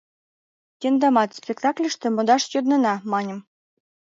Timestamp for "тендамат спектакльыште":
0.79-2.07